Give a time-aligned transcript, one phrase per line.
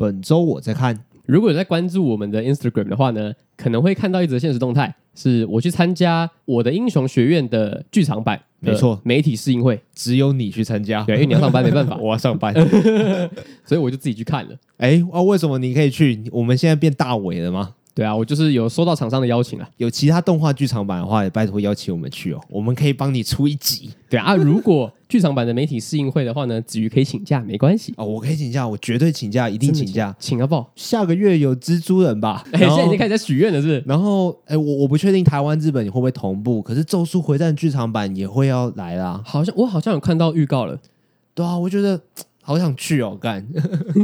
[0.00, 0.98] 本周我在看。
[1.26, 12.54] 如果有在关注我们的 Instagram 的话呢，可能会看到一则现实动态，是我去参加我的英雄学院的剧场版，没错，媒体试映会，只有你去参加，对，因为你要上班，没办法， 我要上班，
[13.66, 14.56] 所以我就自己去看了。
[14.78, 16.18] 哎，啊，为什么你可以去？
[16.32, 17.74] 我们现在变大伟了吗？
[17.92, 19.68] 对啊，我就是有收到厂商的邀请啊。
[19.76, 23.90] 有其他动画剧场版的话，也拜托邀请我们去哦，我们可以帮你出一集。
[24.08, 30.70] 对啊， 如果剧场版的媒体试映会的话呢，子瑜可以请假，没关系哦，我可以请假，我绝对请假，一定请假，请个爆。
[30.76, 32.44] 下个月有蜘蛛人吧？
[32.52, 33.82] 哎， 现在已经开始在许愿了，是不是？
[33.86, 39.20] 然后，哎，我我不确定台湾、日本你会不会同步，可是《咒术回战》剧场版也会要来啦。
[39.26, 40.78] 好像我好像有看到预告了。
[41.34, 42.00] 对啊，我觉得。
[42.50, 43.46] 好想去哦，干！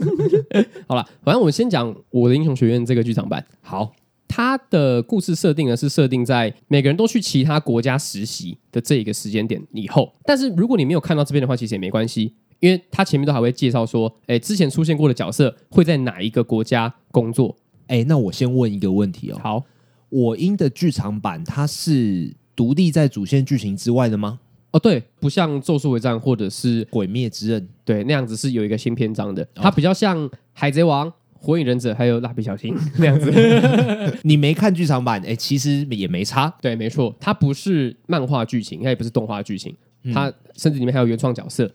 [0.86, 3.45] 好了，反正我先讲我的英雄学院这个剧场版。
[3.60, 3.92] 好，
[4.28, 10.12] 它的故事设定呢是设定在每个人都去其他国家实习的这一个时间点以后。
[10.25, 17.56] 但是如果你没有看到这边的话，其实也没关系，因为它前面都还会介绍说，哎，之前出现过的角色会在哪一个国家工作。
[17.88, 19.41] 哎，那我先问一个问题哦。
[19.42, 19.64] 好，
[20.08, 24.38] 我英的剧场版它是独立在主线剧情之外的吗？
[24.77, 29.42] 哦，对，不像《咒术回战》或者是《鬼灭之刃》，对，那样子是有一个新篇章的。
[29.42, 30.19] 哦、它比较像
[30.52, 33.32] 《海贼王》《火影忍者》还有《蜡笔小新》 那样子。
[34.22, 36.52] 你没看剧场版，哎，其实也没差。
[36.60, 39.74] 对，没错，它不是漫画剧情，它也不是动画剧情，
[40.12, 41.70] 它甚至里面还有原创角色。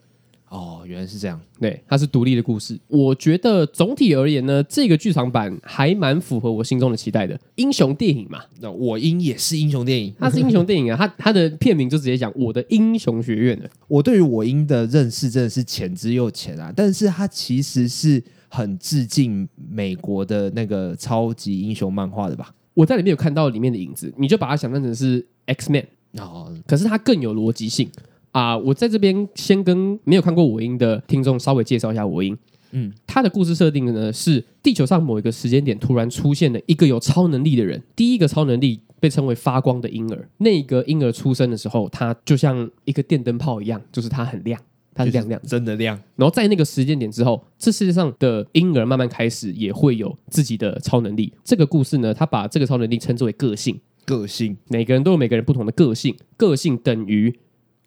[0.51, 1.39] 哦，原来是这样。
[1.61, 2.77] 对，它是独立的故事。
[2.89, 7.39] 我觉得总体而言呢，这个剧场版还蛮符合我心中的期待的。
[7.55, 10.97] 英雄电影嘛，那我英也是英雄电影，它是英雄电影啊。
[10.99, 13.69] 它它的片名就直接讲我的英雄学院的。
[13.87, 22.53] 我对于我英的认识真的是浅之又浅啊，但是它其实是很致敬美国的那个超级英雄漫画的吧？
[22.73, 25.85] 我在里面有看到里面的影子，你就把它想象成是 X-Men
[26.17, 27.89] 哦，可是它更有逻辑性。
[28.31, 32.37] 啊，我在这边先跟没有看过我音的听众稍微介绍一下我音。
[32.73, 40.29] 嗯，他的故事设定呢是地球上某一个时间点突然出现了一个有超能力的人，第一个超能力被称为发光的婴儿。
[40.37, 44.57] 那个婴儿出生的时候，他就像一个电灯泡一样，就是他很亮，
[44.95, 45.99] 他是亮亮，真的亮。
[46.15, 51.33] 然后在那个时间点之后，这世界上的婴儿慢慢开始也会有自己的超能力。
[51.43, 53.77] 这个故事呢，他把这个超能力称之为个性。
[54.05, 57.37] 个性，每个人都有每个人不同的个性，个性等于。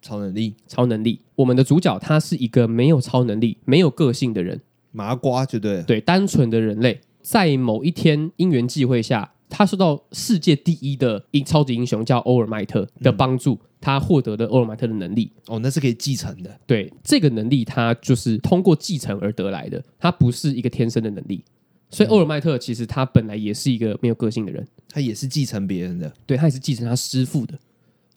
[0.05, 1.19] 超能力，超能力。
[1.33, 4.61] 我们的主角他是一个没有超能力、没有个性的人，
[4.91, 5.83] 麻瓜就对了。
[5.83, 7.01] 对，单纯的人类。
[7.23, 15.31] 在某一天因缘际会下，他受到世界第一的英超级英雄叫欧尔麦特的帮助，嗯、他获得了欧尔麦特的能力。
[15.47, 16.55] 哦，那是可以继承的。
[16.67, 21.43] 对，这个能力他就是通过继承而得来的，他不是一个天生的能力。
[21.89, 26.13] 所以欧尔麦特其实他本来也是一个没有个性的人，他也是继承别人的。
[26.27, 27.57] 对，他也是继承他师傅的。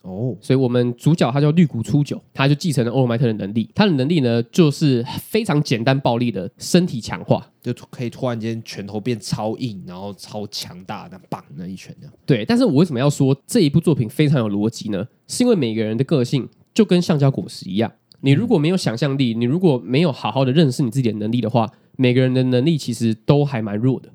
[0.01, 3.69] 哦，所以我们主角他叫绿谷初九，他就继承了欧尔麦特的能力。
[3.75, 11.93] 他的能力呢，就是非常简单暴力的身体强化，就可以突然间拳头变超硬，然后超强大的棒那一拳。
[12.25, 15.05] 对，但是我为什么要说这一部作品非常有逻辑呢？
[15.27, 24.09] 是因为每个人的个性就跟橡胶果实一样，你如果没有想象力，你如果没有好好的认识你自己的能力的话，每个人的能力其实都还蛮弱的。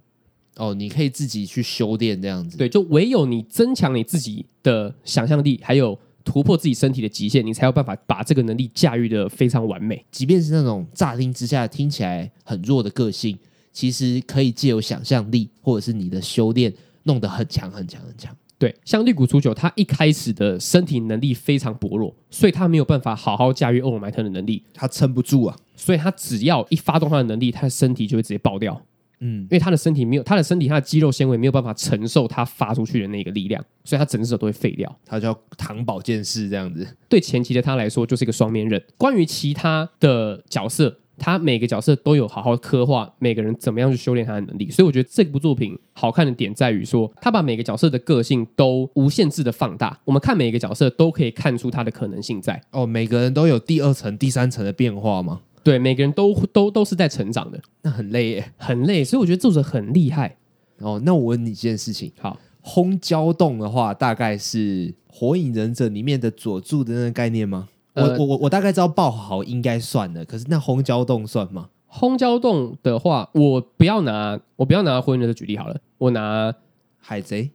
[0.57, 2.57] 哦，你可以自己去修炼这样子。
[2.57, 10.05] 对，就唯有你增强你自己的想象力，还有突破自己身体的极限，你才有办法把这个能力驾驭得非常完美。
[10.11, 13.37] 即便是那种乍听之下听起来很弱的个性，
[13.73, 16.73] 其实可以借由想象力或者是你的修炼，
[17.03, 18.35] 弄得很强很强很强。
[18.57, 25.57] 对，像绿谷出久，他一开始的身体能力非常薄弱，所以他没有办法好好驾驭欧尔麦特的能力，他撑不住啊。
[25.77, 28.81] 所以他只要一发动他的能力，他的身体就会直接爆掉。
[29.21, 34.99] 嗯，因为他的身体没有，他的身体，他的肌肉纤维没有办法承受他发出去的那个力量，所以他整只手都会废掉。
[35.05, 36.87] 他叫唐宝剑士这样子。
[37.09, 38.83] 对前期的他来说，就是一个双面刃。
[38.99, 44.69] 关于其他的角色，他每个角色都有好好刻画每个人怎么样去修炼他的能力。
[44.71, 49.99] 所以我觉得这部作品好看的点在于说，他把每个角色的个性都无限制的放大。
[50.05, 52.61] 我们看每个角色都可以看出他的可能性在。
[52.73, 55.41] 哦，每个人都有第二层、第三层的变化吗？
[55.65, 59.03] 对，每个人都都都是在成长的，那很累耶，很累。
[59.03, 60.37] 所以我觉得作者很厉害。
[60.79, 64.59] 哦，那我问你一件事情，好，烘焦洞的话，大概是
[65.09, 67.69] 《火影忍者》里面的佐助的那个概念吗？
[67.95, 71.71] 呃、我我我我大概知道爆豪应该算的，可是那烘焦洞算吗？
[71.89, 76.53] 烘焦洞的话，我不要拿我不要拿火影忍者举例好了，我拿
[76.99, 77.51] 海贼，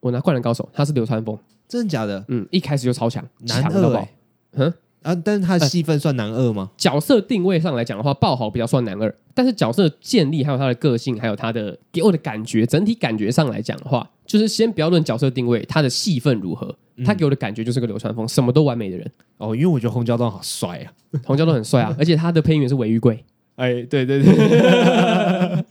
[0.00, 1.38] 我拿灌篮高手，他是流川枫，
[1.68, 2.24] 真的假的？
[2.28, 4.08] 嗯，一开始就超强，难二欸，
[4.52, 4.72] 嗯。
[5.04, 5.14] 啊！
[5.14, 6.70] 但是他的戏份算男二吗？
[6.72, 9.14] 呃，角色定位上来讲的话，爆豪比较算男二。
[9.34, 16.74] 但是角色建立，还有他的个性，还有他的给我的感觉，整体感觉上来讲的话，就是先不要论角色定位，他的戏份如何，
[17.04, 19.08] 他给我的感觉就是个流川枫，什么都完美的人。
[19.36, 20.88] 哦，因为我觉得轰焦冻好帅啊，
[21.24, 23.22] 轰焦冻很帅啊， 而且他的配音员是韦玉贵。
[23.56, 24.34] 哎，对对对。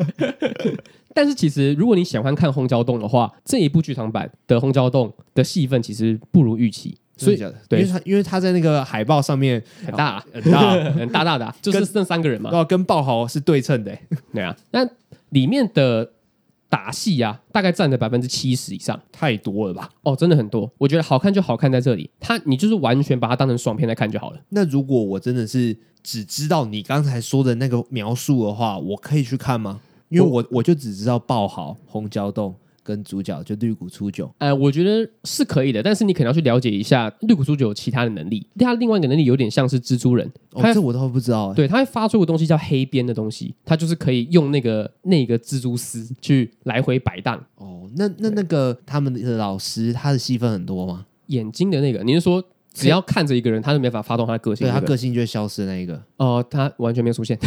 [1.16, 6.98] 但是其实，如果你喜欢看《轰焦冻》的话，这一部剧场版的《轰焦冻》的戏份其实不如预期。
[7.16, 7.38] 所以，
[7.70, 14.02] 对，因为他因为他在那个海报上面很大很大 很大大的、啊，就是剩三个人嘛，然后，跟爆豪是对称的、欸。
[14.34, 14.84] 对啊，那
[15.30, 16.12] 里面的
[16.70, 19.90] 打戏啊，大概占了百分之七十以上，太多了吧？
[20.02, 20.72] 哦，真的很多。
[20.80, 24.40] 我觉得好看就好看在这里，他你就是完全把它当成爽片来看就好了。
[24.50, 29.80] 那如果我真的是只知道你刚才说的那个描述的话，我可以去看吗？
[30.10, 32.56] 因为我我，我就只知道爆豪、红椒冻。
[32.84, 38.46] 跟主角就绿谷出久，呃，我觉得是可以的，但是你可能要去了解一下绿谷出久有其他的能力。
[38.60, 41.54] 他另外一个能力有点像是蜘蛛人，哦，这我倒不知道。
[41.54, 47.42] 对，他会发出个东西叫黑边的东西，他就是可以用那个那个蜘蛛丝去来回摆荡。
[47.56, 51.06] 哦，那那那个他们的老师，他的戏份很多吗？
[51.28, 52.44] 眼睛的那个，你是说
[52.74, 55.96] 只要看着一个人，他就没法发动他的个性，对，他个性就会消失的那一个？
[56.18, 57.40] 哦，呃，他完全没有出现。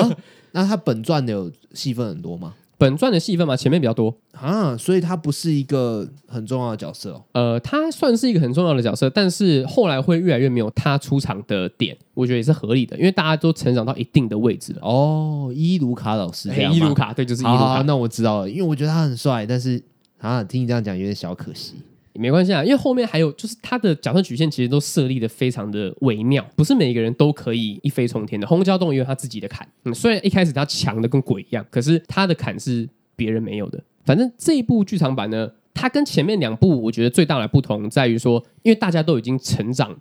[0.52, 2.54] 那他本传的有戏份很多吗？
[2.82, 7.22] 本传的戏份嘛，前面比较多啊，所以他不是一个很重要的角色哦。
[7.30, 14.80] 呃，他算是一个很重要的角色，但是后来会越来越没有他出场的点，我觉得也是合理的，因为大家都成长到一定的位置了。
[14.82, 17.82] 哦，伊卢卡老师，伊卢卡，对，就是伊卢卡。
[17.82, 19.80] 那我知道了，因为我觉得他很帅，但是
[20.18, 21.74] 啊，听你这样讲有点小可惜。
[22.14, 28.46] 没关系啊，因为后面还有就是他的角色曲线其实都设立的非常的微妙，不是每一个人都可以一飞冲天的。
[28.46, 33.82] 红椒洞也有他自己的坎，嗯，虽然一开始他强的跟鬼一样，可是他的坎是别人没有的。
[34.04, 39.96] 反正这一部剧场版呢，它跟前面两部我觉得最大的不同在于说，因为大家都已经成长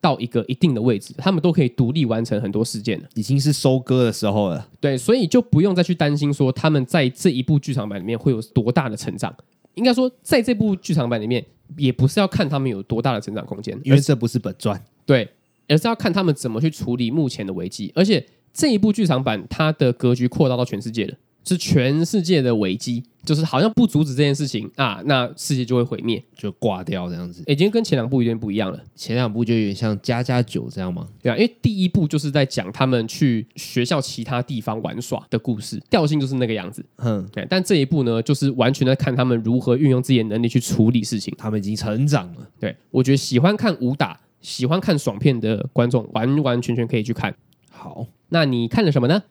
[0.00, 4.68] 到一个一定的位置，他们都可以独立完成很多事件了，已经是收割的时候了。
[4.80, 9.34] 对，所以就不用再去担心说他们在这一部剧场版里面会有多大的成长。
[9.80, 11.42] 应该说，在这部剧场版里面，
[11.78, 15.26] 也不是要看他们有多大的成长空间，因为这不是本传，对，
[15.68, 17.90] 而是要看他们怎么去处理目前的危机。
[17.94, 18.22] 而且
[18.52, 21.14] 这一部剧场版，它的格局扩大到全世界了。
[21.44, 27.42] 是全世界的危机，就是好像不阻止这件事情啊，那世界就会毁灭，就挂掉这样子。
[27.46, 28.78] 已经跟前两部有点不一样了。
[28.94, 31.08] 前两部就有点像家家酒这样吗？
[31.22, 36.84] 对啊，因为第一部就是在讲他们去学校其他地方玩耍的故事，调性就是那个样子。
[36.98, 37.46] 嗯，对。
[37.48, 41.34] 但这一部呢，就是完全在看他们如何运用自己的能力去处理事情。
[41.38, 42.48] 他们已经成长了。
[42.60, 47.34] 对，我觉得喜欢看武打、喜欢看爽片的观众，完完全全可以去看。
[47.70, 49.22] 好，那你看了什么呢？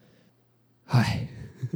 [0.88, 1.28] 唉。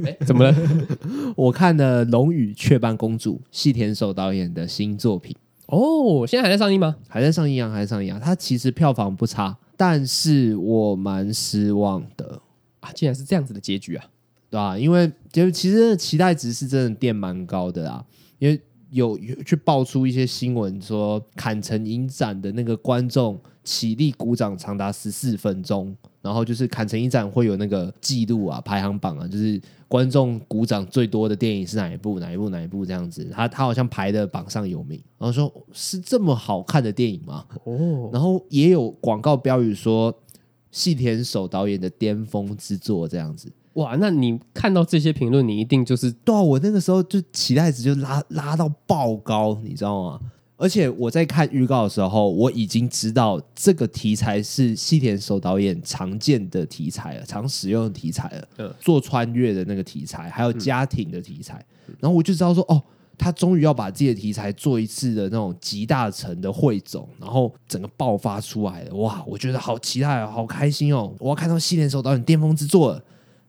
[0.04, 0.56] 哎， 怎么了？
[1.36, 5.34] 我看了《龙与雀斑公主》，细田守导演的新作品。
[5.66, 6.96] 哦，现在还在上映吗？
[7.08, 8.20] 还在上映啊，还在上映啊。
[8.22, 12.40] 它其实票房不差，但是我蛮失望的
[12.80, 12.92] 啊！
[12.92, 14.04] 竟然是这样子的结局啊，
[14.50, 14.78] 对吧？
[14.78, 18.04] 因为就其实期待值是真的垫蛮高的啦，
[18.38, 18.60] 因为
[18.94, 25.94] 有有去爆出一些新闻说，坎城影展的那个观众起立鼓掌长达十四分钟。
[26.22, 33.28] 然后就是坎城影展会有那个记录啊，排行榜啊，就是观众鼓掌最多的电影是哪一部，哪一部，哪一部这样子。
[33.30, 34.98] 他他好像排的榜上有名。
[35.18, 37.44] 然后说是这么好看的电影吗？
[37.64, 38.08] 哦。
[38.12, 40.14] 然后也有广告标语说
[40.70, 43.52] 细田守导演的巅峰之作这样子。
[43.74, 50.20] 哇，那你看到这些评论，你一定就是对啊，我那个时候就期待值就拉拉到爆高，你知道吗？
[50.56, 58.48] 而且我在看预告的时候，我已经知道这个题材是西田守导演常见的题材了，常使用的题材了。
[58.58, 61.62] 嗯，做穿越的那个题材，还有家庭的题材。
[61.98, 62.80] 然后我就知道说，哦，
[63.18, 68.94] 他终于要把自己的题材做一次的那种集大成的汇总，然后整个爆发出来了。
[68.94, 71.12] 哇，我觉得好期待哦，好开心哦！
[71.18, 73.04] 我要看到西田守导演巅峰之作了。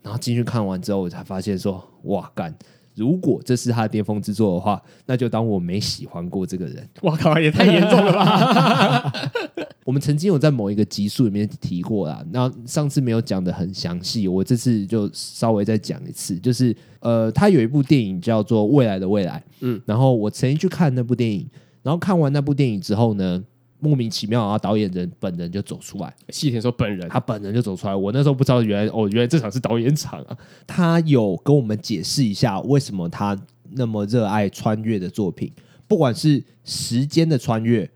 [0.06, 2.54] 然后进去看完之后，我才发现说，哇，干！
[2.94, 6.88] 如果这是他的巅峰之作的话，那就当我没喜欢过这个人。
[7.02, 9.12] 哇靠，也太严重了吧！
[9.84, 16.38] 我们曾经有在某一个集数里面提过啦，那上次没有讲的很详细，我这次就稍微再讲一次。
[16.38, 21.50] 就是呃，他有一部电影叫做《未来的未来》，嗯，然后我曾经去看那部电影，
[21.82, 23.44] 然后看完那部电影之后呢，
[23.86, 26.12] 莫名其妙啊，导演人本人就走出来。
[26.30, 27.96] 细田说本人，他本人就走出来。
[27.96, 30.36] 我那时候不知道，原来哦，原来这场是导演场啊。
[30.66, 33.40] 他有跟我们解释一下为什么他
[33.74, 35.52] 那么热爱穿越的作品，
[35.88, 37.88] 不管是时间的穿越，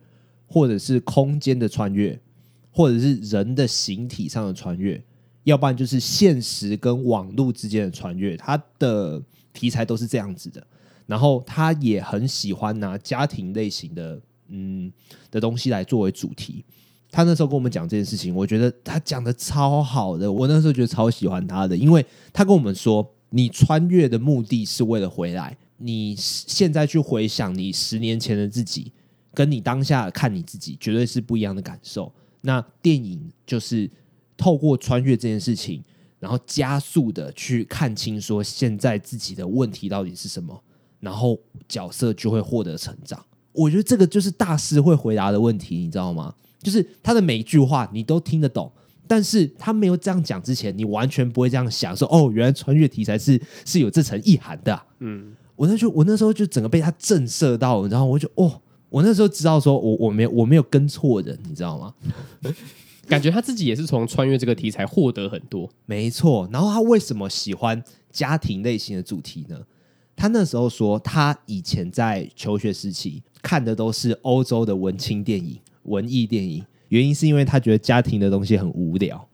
[0.46, 2.20] 或者是空间的穿越，
[2.70, 5.04] 或者是人的形体上的穿越，
[5.46, 8.38] 要不然就是现实跟网络之间的穿越。
[8.38, 9.20] 他的
[9.52, 10.64] 题材都是这样子的。
[11.08, 14.22] 然后他也很喜欢拿家庭类型的。
[14.50, 14.92] 嗯
[15.32, 16.66] 的东西来作为主题，
[17.12, 28.92] 他那时候跟我们讲这件事情，我觉得他讲的超好的，我那时候觉得超喜欢他的，因为他跟我们说，你穿越的目的是为了回来，你现在去回想你十年前的自己，
[29.34, 32.12] 跟你当下看你自己，绝对是不一样的感受。
[32.42, 33.90] 那电影就是
[34.38, 35.84] 透过穿越这件事情，
[36.20, 40.64] 然后加速的去看清说现在自己的问题到底是什么，
[41.00, 43.26] 然后角色就会获得成长。
[43.52, 46.34] 我觉得这个就是大师会回答的问题，你知道吗？
[46.62, 48.72] 就是他的每一句话你都听得懂，
[49.08, 54.86] 但是他没有这样讲之前，你完全不会这样想说哦，原来穿越题材是是有这层意涵的啊。
[55.00, 61.94] 嗯，我那就我那时候就整个被他震慑到，然后我就哦，我那时候知道说我我没有我没有跟错人，你知道吗？
[63.08, 66.48] 感觉他自己也是从穿越这个题材获得很多，没错。
[66.52, 69.58] 然后他为什么喜欢家庭类型的主题呢？
[70.16, 79.28] 他那时候说，他以前在求学时期看的都是欧洲的文青电影、文艺电影，原因是因为他觉得家庭的东西很无聊，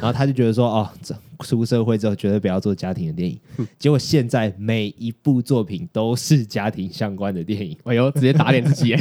[0.00, 3.38] 然后他就觉得说，哦，这出社会之后绝对不要做家庭的电影。
[3.78, 8.94] 结果现在每一部作品都是家庭相关的电影，哎呦，直接打脸自己。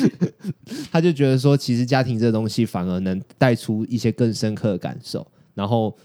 [0.90, 5.96] 他就觉得说，其实家庭这东西反而能带出一些更深刻的感受，然后。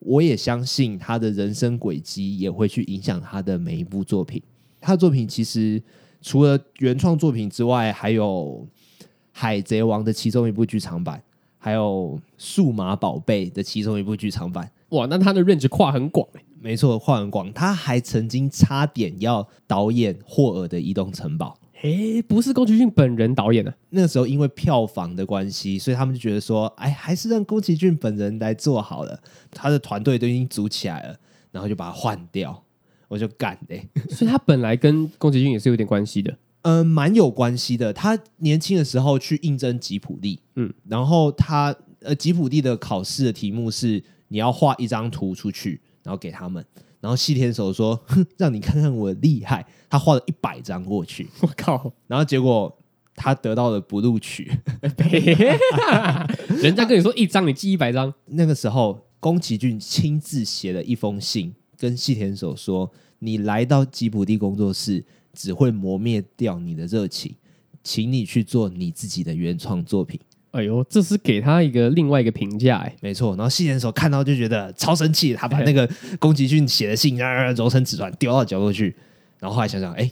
[0.00, 4.40] 我也相信他的人生轨迹也会去影响他的每一部作品。
[4.80, 5.82] 他的作品其实
[6.20, 8.66] 除了原创作品之外，还有
[9.32, 11.22] 《海贼王》的其中一部剧场版，
[11.58, 14.70] 还有《数码宝贝》的其中一部剧场版。
[14.90, 16.44] 哇，那他的 range 跨很广欸。
[16.60, 17.52] 没错，跨很广。
[17.52, 21.56] 他还曾经差点要导演霍尔的《移动城堡》。
[21.80, 23.72] 哎，不是宫崎骏本人导演的。
[23.90, 29.20] 那个时候因为票房的关系，所以他们就觉得说，哎，还是让宫崎骏本人来做好了。
[29.52, 31.16] 他的团队都已经组起来了，
[31.52, 32.60] 然后就把他换掉，
[33.08, 33.88] 我就干嘞。
[34.10, 37.92] 所以他本来跟宫崎骏也是有点关系的，嗯，蛮有关系的。
[37.92, 46.64] 他年轻的时候去应征吉普力，嗯，然后他呃吉普力的考试的题目是你要画一张图出去，然后给他们。
[47.00, 51.92] 然后细田守说：“哼，让你看看我厉害。”他画了一百张过去，我靠！
[52.08, 52.76] 然后结果
[53.14, 54.50] 他得到了不录取。
[56.60, 58.12] 人家跟你说一张，你记一百张。
[58.26, 67.34] 那个时候，宫崎骏亲自写了一封信，跟细田守说：“你来到吉普力工作室，只会磨灭掉你的热情，
[67.82, 70.18] 请你去做你自己的原创作品。”
[70.52, 73.36] 哎呦，这是给他一个另外一个评价哎，没错。
[73.36, 78.96] 然后细田守看到就觉得超生气，他把那 个宫崎骏写的信啊揉成纸团丢到角落去，
[79.38, 80.10] 然后后来想想，哎，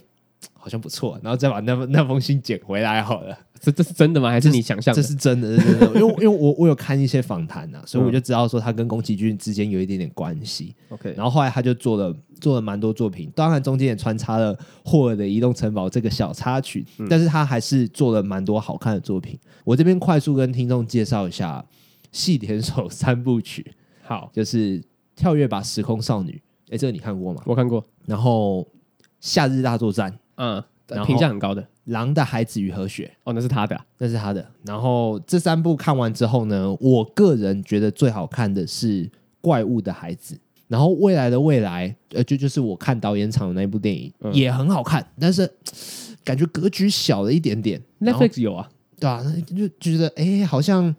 [0.67, 3.37] 好像不错，然后再把那那封信捡回来好了。
[3.61, 4.29] 这这是真的吗？
[4.29, 4.93] 还是你想象？
[4.93, 5.87] 这是真的，真的。
[5.95, 10.75] 因为因为我我有看一些访谈啊，所以我就知道说他跟宫崎骏之间有一点点关系。
[10.89, 19.39] OK，然后后来他就做了做了蛮多作品，当然中间也穿插了霍尔的《移动城堡》这个小插曲，嗯、但是他还是做了蛮多好看的作品。
[19.63, 21.65] 我这边快速跟听众介绍一下
[22.11, 24.79] 细田守三部曲，好，就是
[25.15, 26.39] 《跳跃吧时空少女》，
[26.75, 27.41] 哎，这个你看过吗？
[27.45, 27.83] 我看过。
[28.05, 28.61] 然后
[29.19, 30.63] 《夏日大作战》，嗯。
[31.05, 34.49] 评价很高的《狼的孩子与和雪》哦，那是他的、啊，那是他的。
[34.63, 39.03] 然后这三部看完之后呢，我个人觉得最好看的是
[39.41, 40.35] 《怪物的孩子》。
[40.69, 45.45] 然后未来的未来，呃，就就是我看导演场的那一部电影、嗯、也很好看，但是
[46.23, 47.81] 感觉格局小了一点点。
[47.99, 50.95] Netflix 有啊，对啊，就觉得哎，好像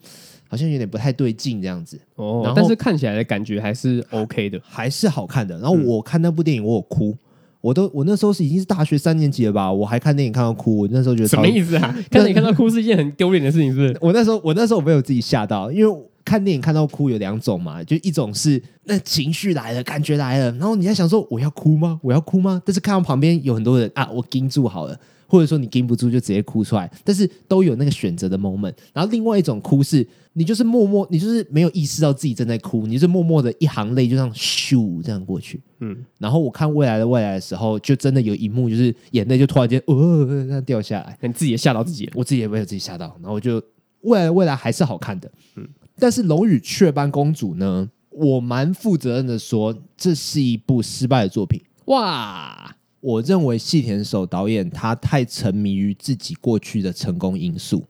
[0.48, 1.98] 好像有点不太对劲这样子。
[2.16, 5.58] 哦，但是看起来的感觉还是 OK 的，还是好看的。
[5.58, 7.16] 然后我看那部电影，我有哭。
[7.60, 9.72] 我都我那时候是已经是大学三年级了吧？
[9.72, 11.94] 我还看电影看到哭，我那时候觉得什么意思啊？
[12.10, 13.96] 看电影看到哭是一件很丢脸的事情，是不是？
[14.02, 21.98] 我那时候我那时候我没有自己吓到，因为看电影看到哭有两种嘛，就一种是那情绪来了，感觉来了，然后你在想说我要哭吗？
[22.02, 22.62] 我要哭吗？
[22.64, 24.98] 但是看到旁边有很多人啊，我盯住好了。
[25.30, 28.72] 或者说你盯不住就直接哭出来，但是都有那个选择的 moment。
[28.94, 30.06] 然后另外一种哭是，
[30.38, 35.60] 你就是默默，你就是没有意识到自己正在哭，你就是默默的一行泪就这样咻这样过去。
[35.80, 43.06] 嗯，然后我看未来的未来的时候，就真的有一幕就是眼泪就突然间呃这样掉下来，你自己也吓到自己，我自己也被自己吓到。
[43.20, 43.60] 然后我就
[44.02, 45.68] 未来的未来还是好看的，嗯。
[45.98, 51.60] 但是《龙与雀斑公主》呢，我蛮负责任的说，这是一部失败的作品。
[51.86, 52.76] 哇！
[53.00, 57.84] 我认为细田守导演他太沉迷于自己过去的成功因素，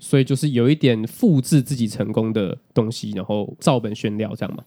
[0.00, 4.64] 所以就是有一点复制自己成功的东西，然后照本宣料这样嘛？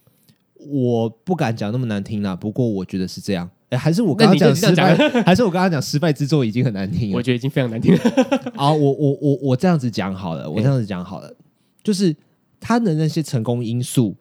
[0.68, 3.50] 我不敢讲那么难听啦，不过我觉得是这样。
[3.70, 7.18] 哎，还是我刚刚讲失败， 还是我刚刚讲失败之作已经很难听了？
[7.18, 8.00] 我觉得已经非常难听了。
[8.56, 11.36] 啊，我我我我这样子讲好了，我这样子讲好了，
[11.84, 12.16] 就是
[12.60, 14.16] 他的那些成功因素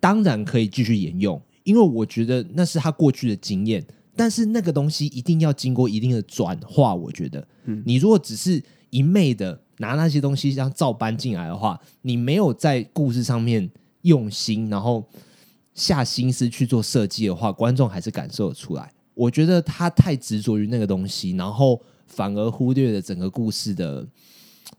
[0.00, 3.84] 当然可以继续沿用，因为我觉得那是他过去的经验。
[4.18, 13.70] 但是那个东西一定要经过一定的转化，我觉得，嗯，你如果只是一昧的拿那些东西这样照搬进来的话，你没有在故事上面
[14.02, 15.04] 用心，然后
[15.74, 18.92] 下心思去做设计的话，观众还是感受得出来。
[19.14, 24.06] 我觉得他太执着于那个东西，然后反而忽略了整个故事的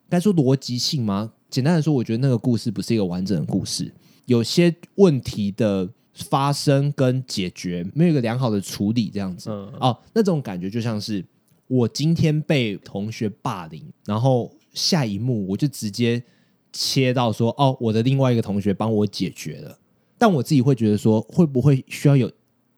[0.09, 1.31] 该说逻辑性吗？
[1.49, 3.93] 简单来说，我觉得那个故事不是一个完整的故事。
[4.25, 9.49] 有些问题的发生跟解决没有一个良好的处理，这样子。
[9.49, 11.23] 嗯、哦，那种感觉就像是
[11.67, 16.24] 我今天被同学霸凌，然后下一幕我就直接
[16.71, 19.77] 切到说，哦，我的另外一个同学帮我解决了。
[20.17, 22.31] 但我自己会觉得说，会不会需要有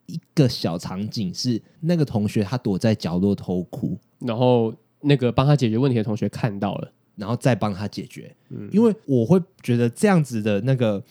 [0.08, 8.36] 一个小场景是那个同学他躲在角落偷哭，然后那个帮他解决问题的同学看到了，然后再帮他解决。
[8.50, 11.04] 嗯，因为我会觉得这样子的那个。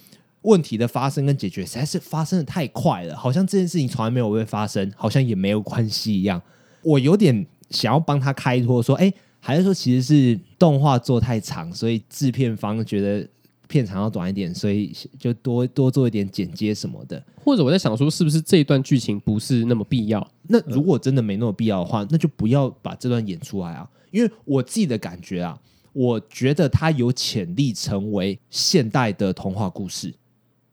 [0.43, 6.41] 问题的发生跟解决实在是发生的太快了，好像这件事情从来没有被发生，好像也没有关系一样。
[6.83, 13.29] 我有点想要帮他开脱，说，哎，还是说其实是动画做太长，所以制片方觉得
[13.67, 17.23] 片长要短一点，所以就多多做一点剪接什么的。
[17.45, 20.27] 或者我在想说，是不是这一段剧情不是那么必要？
[20.49, 23.89] 那如果真的没那么必要的话，那就不要把这段演出来啊。
[24.11, 25.59] 因为我自己的感觉啊，
[25.93, 30.15] 我觉得它有潜力成为现代的童话故事。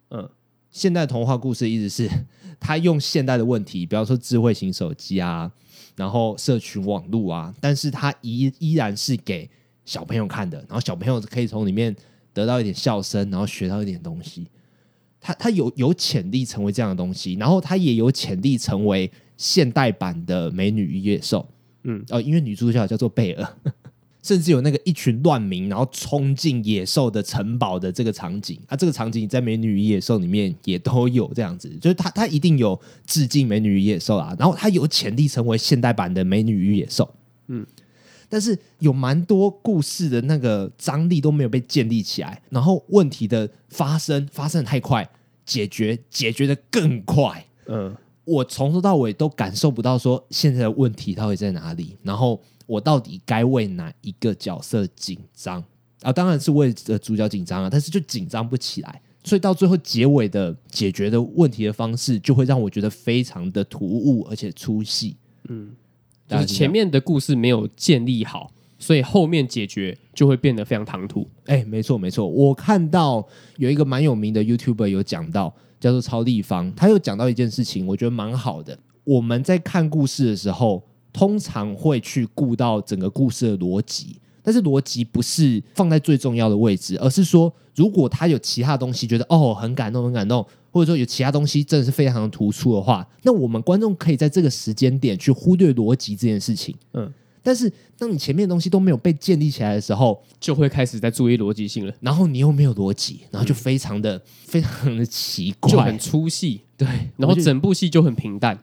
[0.09, 0.29] 嗯，
[0.71, 2.09] 现代童话故事的意思是，
[2.59, 5.51] 他用现代的问题，比方说智慧型手机啊，
[5.95, 9.49] 然后社群网络啊，但是它依依然是给
[9.85, 11.95] 小朋友看的，然后小朋友可以从里面
[12.33, 14.47] 得到一点笑声，然后学到一点东西。
[15.21, 21.39] 他他有有潜力成为这样的东西，然后他也有潜力成为现代版的《美女与野兽》。
[21.83, 23.57] 嗯，哦，因为女主角叫做贝尔。
[24.25, 37.03] 甚至有那个一群乱民，然后冲进野兽的城堡的这个场景啊，这个场景在《美女与野兽》里面也都有这样子， 就是他他一定有致敬《美女与野兽》啊，然后他有潜力成为现代版的《美女与野兽》。
[37.49, 37.63] 嗯，
[38.27, 45.07] 但是有蛮多故事的那个张力都没有被建立起来，然后问题的发生发生的太快，
[45.45, 47.45] 解决解决的更快。
[47.67, 52.41] 嗯，我从头到尾都感受不到说现在的问题到底在哪里，然后。
[52.67, 55.63] 我到底该为哪一个角色紧张
[56.01, 56.11] 啊？
[56.11, 65.15] 当然是为呃主角紧张啊，但是就紧张不起来，所以到最后结尾的解决的问题的方式，就会让我觉得非常的突兀，而且出戏。
[65.47, 65.75] 嗯，
[66.27, 71.29] 就是前面的故事没有建立好，所以后面解决就会变得非常唐突。
[71.45, 73.23] 哎，没错没错，我看到
[73.57, 78.77] 有一个蛮有名的 YouTuber 有讲到，叫做超立方，他又讲到一件事情，我觉得蛮好的。
[79.03, 80.83] 我们在看故事的时候。
[81.17, 96.75] 通常会去顾到整个故事的逻辑，但是逻辑不是放在最重要的位置，而是说，如果他有其他东西觉得哦很感动很感动，或者说有其他东西真的是非常的突出的话，那我们观众可以在这个时间点去忽略逻辑这件事情。
[96.95, 97.09] 嗯，
[97.45, 108.59] 但是当你前面的东西都没有被建立起来的时候，就会开始在注意逻辑性了，然后你又没有逻辑，然后就非常的、嗯、非常的奇怪，就很粗细，对，然后整部戏就很平淡。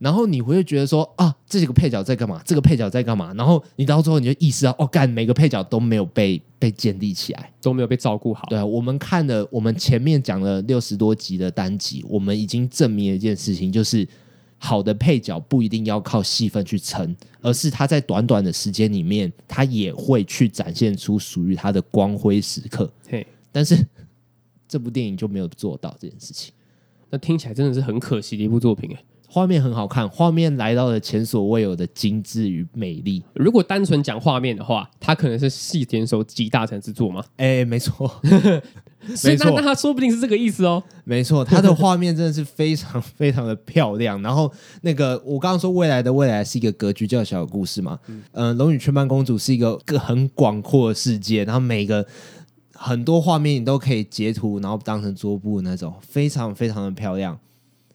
[0.00, 2.42] 然后你会觉得说啊，这几个配角在干嘛？
[2.44, 3.32] 这个配角在干嘛？
[3.34, 8.44] 然后你到最后你就意识到，哦，干，每个配角都没有被被建立起来，都没有被照顾好。
[8.50, 14.06] 对啊，我们看了我们前面讲了六十多集的单集，我们已经证明了一件事情，就是
[14.64, 22.90] 好的配角不一定要靠戏份去撑，而是他在短短的时间里面，他也会去展现出属于他的光辉时刻。
[23.06, 23.76] 嘿，但是
[24.66, 26.54] 这部电影就没有做到这件事情，
[27.10, 29.04] 那听起来真的是很可惜的一部作品哎。
[29.34, 33.20] 画面很好看，画面来到了前所未有的精致与美丽。
[33.34, 37.20] 如果单纯讲画面的话，它可能是细田守集大成之作吗？
[37.38, 38.08] 哎，没错，
[39.16, 40.80] 所以，那他说不定是这个意思哦。
[41.02, 44.22] 没错，它的画面真的是非常非常的漂亮。
[44.22, 44.48] 然后
[44.82, 52.06] 那个我刚刚说未来的未来是一个格局较小的故事嘛，嗯，呃，龙与雀斑公主是一个个很广阔的世界，然后每个
[52.72, 57.36] 很多画面你都可以截图，然后当成桌布那种，非常非常的漂亮。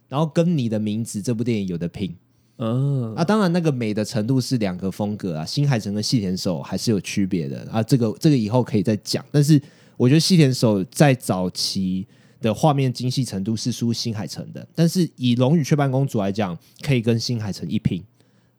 [0.10, 2.13] 然后跟你的名字这部电影有的拼，
[2.58, 9.24] 嗯啊，当然那个美的程度是两个风格啊，新海诚跟细田守还是有区别的啊，这个这个以后可以再讲。
[9.32, 9.62] 但是
[9.95, 12.08] 我觉得细田守在早期
[12.41, 18.04] 的画面精细程度是输新海诚的，但是以《龙与雀斑公主》来讲，可以跟新海诚一拼。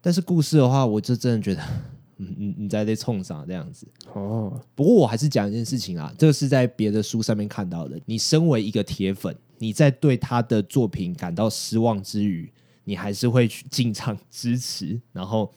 [0.01, 1.61] 但是故事的话，我就真的觉得，
[2.17, 3.85] 嗯嗯，你在这冲啥这样子？
[4.13, 7.99] 哦，不过我还是讲一件事情啊，这个是在别的书上面看到的。
[8.05, 9.35] 你身为一个铁粉。
[9.61, 12.51] 你在对他的作品感到失望之余，
[12.83, 15.53] 你还是会去进场支持，然后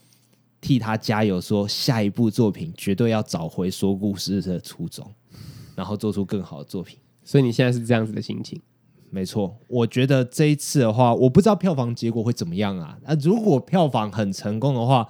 [0.61, 5.11] 替他加油，说下一部作品绝对要找回说故事的初衷，
[5.75, 6.99] 然后做出更好的作品。
[7.23, 8.61] 所以你现在是这样子的心情？
[9.09, 12.99] 没错，我觉得这一次的话，我不知道票房结果会怎么样啊。
[13.05, 15.09] 那如果票房很成功的话，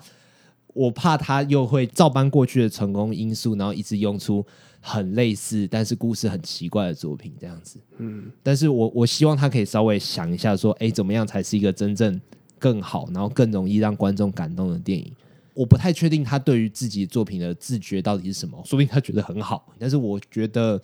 [0.68, 4.46] 我怕他又会照搬过去的成功因素，然后一直用出。
[4.87, 12.20] 很类似，但是故事很奇怪的作品这样子，嗯，但是我我希望他可以稍微想一下，说，哎，怎么样才是一个真正
[12.59, 15.11] 更好，然后更容易让观众感动的电影？
[15.55, 20.79] 我不太确定他对于自己作品的自觉到底是什么，说不定他觉得很好， 但是我觉得，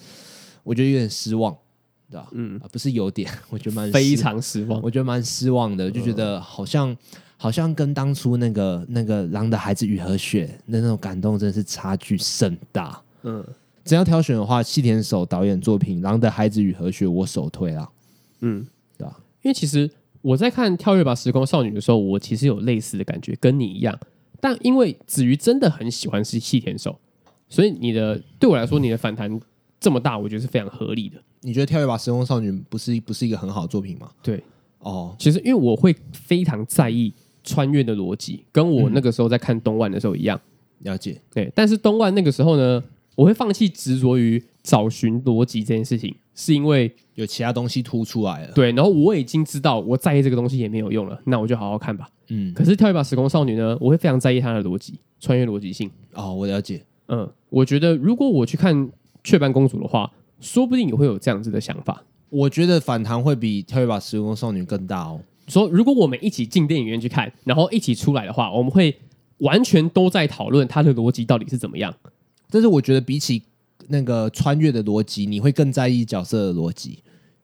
[0.63, 1.55] 我觉得有点失望，
[2.11, 2.27] 对吧？
[2.33, 6.97] 嗯，不是有点， 我觉得蛮非常失望，我觉得蛮失望的，就觉得好像、嗯、
[7.37, 13.03] 好像跟当初那个那个《狼的孩子与和雪》的那种感动真的是差距甚大。
[13.25, 13.45] 嗯，
[13.91, 17.91] 只要挑选的话，细田守导演作品《狼的孩子与和雪》我首推啦。
[18.39, 18.65] 嗯，
[18.97, 19.19] 对吧？
[19.43, 19.91] 因为其实
[20.23, 23.99] 我在看《跳跃吧时空少女》的时候，我其实有类似的感觉，跟你一样。
[24.41, 26.97] 但因为子瑜真的很喜欢是细田守，
[27.49, 29.41] 所以你的对我来说，你的反弹
[29.81, 31.21] 这么大，我觉得是非常合理的。
[31.41, 34.09] 你觉得《跳跃吧时空少女》不是不是一个很好的作品吗？
[34.23, 34.41] 对，
[34.79, 40.41] 哦，其实因为我会非常在意穿越的逻辑，跟我那个时候在看东万的时候一样。
[40.85, 41.51] 了解，对。
[41.57, 42.83] 但是东万那个时候呢，
[43.21, 48.53] 我会放弃执着于找寻逻辑这件事情，是因为有其他东西突出来了。
[48.55, 52.09] 对，然后我已经知道我在意这个东西也没有用了，那我就好好看吧。
[52.29, 52.55] 嗯。
[52.55, 55.91] 可是《跳一把时空少女》呢，我会非常在意它的逻辑，穿越逻辑性。
[56.15, 56.83] 哦，我了解。
[57.09, 58.75] 嗯，我觉得如果我去看
[59.23, 60.11] 《雀斑公主》的话。
[60.43, 62.03] 说不定你会有这样子的想法。
[62.31, 65.21] 我觉得反弹会比《跳一把时空少女》更大哦。
[65.49, 68.97] 说如果我们一起进电影院去看，然后一起出来的话，我们会
[69.41, 71.95] 完全都在讨论它的逻辑到底是怎么样。
[72.51, 73.43] 但是我觉得比起
[73.89, 76.99] 那个穿越的逻辑，你会更在意角色的逻辑。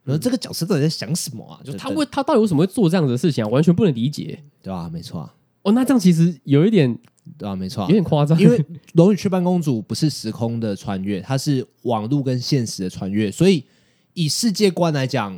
[0.05, 1.61] 然后这个角色到底在想什么啊？
[1.65, 3.49] 就他为他到底为什么会做这样子的事情啊？
[3.49, 4.89] 完全不能理解，对吧？
[4.93, 5.35] 没错啊。
[5.63, 6.99] 哦，那这样其实有一点。
[7.37, 8.41] 对啊，没错，有点夸张。
[8.41, 8.57] 因为
[8.93, 13.65] 《龙与雀斑公主》不是时空的穿越，它是网络跟现实的穿越，所以
[14.15, 15.37] 以世界观来讲，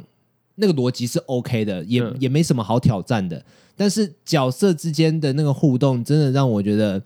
[0.57, 3.42] 那个逻辑是 OK 的，也、嗯、也没什么好挑战的。
[3.74, 7.02] 但是角色之间的那个互动，真的让我觉得，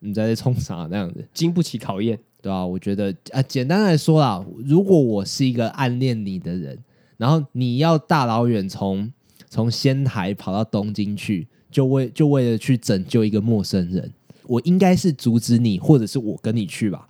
[0.00, 6.78] 你在这冲啥那样子，经不起考验，对啊，我觉得啊，简单来说啦，如果我是一个暗恋你的人，
[7.16, 9.12] 然后你要大老远从
[9.48, 11.48] 从仙台跑到东京去。
[11.68, 14.10] 就为就为了去拯救一个陌生人，
[14.44, 17.06] 我应该是阻止你，或者是我跟你去吧。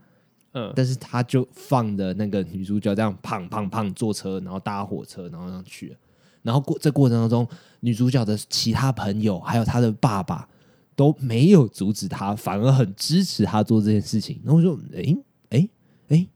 [0.55, 5.97] 嗯，但是他就放的那个女主角这样胖胖胖坐车，然后搭火车，然后这样去了。
[6.43, 7.47] 然后过这过程当中，
[7.79, 10.49] 女主角的其他朋友还有她的爸爸
[10.97, 14.41] 都没有阻止他，反而很支持他做这件事情。
[14.43, 15.17] 然后我说：“哎
[15.51, 15.69] 哎
[16.09, 16.27] 哎，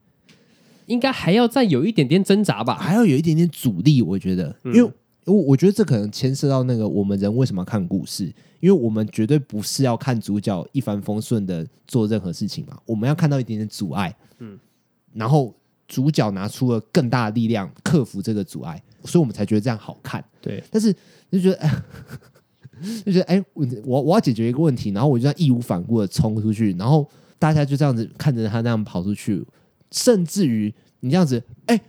[0.86, 4.92] 应该还要再有一点点挣扎吧，还要有一点点阻力。”我觉得，因为。
[5.26, 8.24] 我我觉得这可能牵涉到那个我们人为什么要看故事，
[8.58, 14.58] 因为我们绝对不是要看主角一帆风顺的做任何事情嘛，我们要看到一点点阻碍，嗯，
[15.12, 15.54] 然后
[15.86, 20.24] 主角拿出了更大的力量克服这个阻碍，所以我们才觉得这样好看。
[20.40, 20.90] 对，但是
[21.30, 21.70] 就觉得哎，
[23.04, 29.44] 就觉得哎，我我我要解决一个问题，然后我就这样义无反顾的冲出去，然后大家就这样子看着他那样跑出去，
[29.90, 31.80] 甚至于你这样子，哎。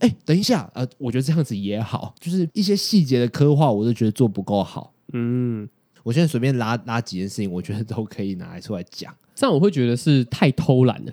[0.00, 4.92] 哎、欸，等一下，呃，我觉得这样子也好，就是一些细节的刻画，我都觉得做不够好。
[5.12, 5.66] 嗯，
[6.02, 9.14] 我现在随便拉拉几件事情，我觉得都可以拿来出来讲。
[9.36, 11.12] 这样我会觉得是太偷懒了，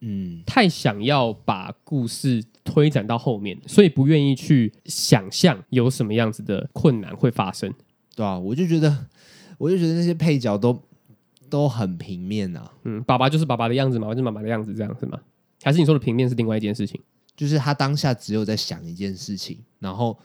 [0.00, 7.72] 嗯，太想要把故事推展到后面，所以不愿意去想象有什么样子的困难会发生，
[8.14, 8.38] 对、啊？
[8.38, 9.06] 我就觉得，
[9.58, 10.80] 我就觉得那些配角都
[11.48, 12.70] 都很平面啊。
[12.84, 15.18] 嗯，爸爸就是爸爸的样子，妈妈就是妈妈的样子，这样是吗？
[15.62, 17.00] 还是你说的平面是另外一件事情？
[17.36, 20.16] 就是他当下只有在想一件事情，然后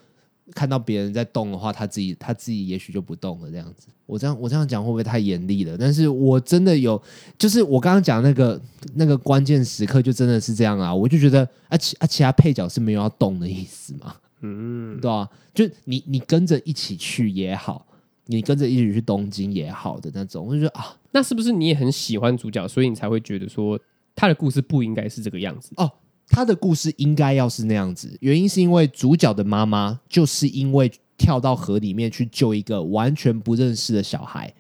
[0.53, 3.49] 看到别人在动的话，他自己他自己也许就不动了。
[3.49, 5.77] 这样子，我这样我这样讲会不会太严厉了？
[5.77, 7.01] 但是我真的有，
[7.37, 8.61] 就是我刚刚讲那个
[8.95, 10.93] 那个关键时刻，就真的是这样啊！
[10.93, 15.29] 我就觉得啊其啊其他配角是没有要动的意思嘛，嗯，对吧、啊？
[15.53, 17.85] 就你你跟着一起去也好，
[18.25, 23.79] 你跟着一起去东京也好的那种，我就觉得啊，那是不是你也很喜欢主角，所以你才会觉得说
[24.15, 25.91] 他的故事不应该是这个样子哦？
[26.27, 34.53] 他的故事应该要是那样子，原因是因为主角的妈妈就是因为跳到河里面去救一个完全不认识的小孩，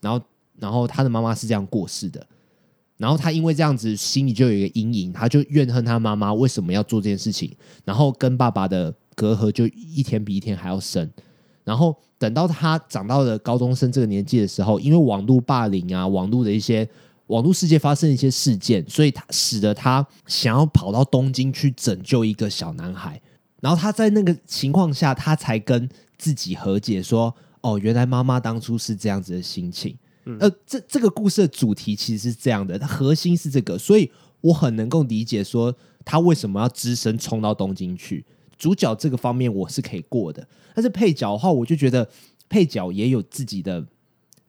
[0.00, 0.20] 然后，
[0.58, 2.26] 然后他的妈妈是这样过世的，
[2.96, 11.10] 然后他因为这样子心里就有一个阴影，他就怨恨他妈妈为什么要做这件事情，然后跟爸爸的隔阂就一天比一天还要深，
[11.64, 16.88] 然后等到他长到了高中生这个年纪的时候，因为网络霸凌啊，网络的一些。
[17.28, 23.18] 网络世界发生一些事件，所以他使得他想要跑到东京去拯救一个小男孩。
[23.60, 29.96] 然后他在那个情况下，他才跟自己和解，说：“哦，原来妈妈当初是这样子的心情。”
[30.40, 34.10] 呃，这这个故事的主题其实是这样的，它核心是这个，所以
[34.42, 38.26] 我很能够理解说他为什么要只身冲到东京去。
[38.62, 42.08] 主角这个方面我是可以过的，但是配角的话，我就觉得
[42.48, 43.84] 配角也有自己的。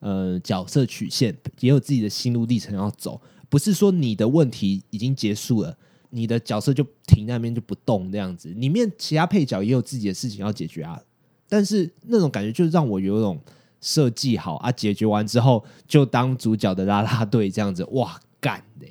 [0.05, 5.77] 呃，角色曲线也有自己的心路历程要走，不是说你的问题已经结束了，
[6.09, 8.49] 你的角色就停在那边就不动这样子。
[8.49, 11.01] 里面其他配角也有自己的事情要解决啊，
[11.47, 13.39] 但是那种感觉就让我有种
[13.79, 18.85] 设计好啊，解决完之后就当主角的啦啦队这样子，哇干的，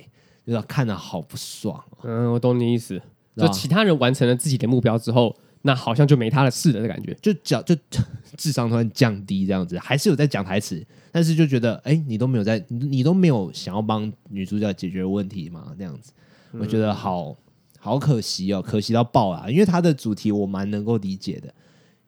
[0.46, 1.84] 就是看的好不爽。
[2.04, 3.02] 嗯，我懂你意思。
[3.36, 7.74] 就其他人完成了自己的目标之后，那好像就没他的事了的感觉，就讲就
[8.36, 15.72] 智商突然降低这样子，还是有在讲台词，但是就觉得哎，你都没有在，你都没有想要帮女主角解决问题嘛？
[15.78, 16.12] 这样子，
[16.58, 17.36] 我觉得好
[17.78, 19.48] 好可惜哦，可惜到爆啊！
[19.48, 21.48] 因为他的主题我蛮能够理解的，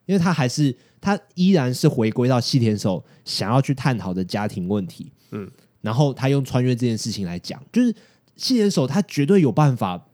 [0.05, 5.49] 因为他还是他依然是回归到细田守想要去探讨的家庭问题，嗯，
[5.81, 7.95] 然后他用穿越这件事情来讲，就是
[8.35, 10.05] 细田守他绝对有办法。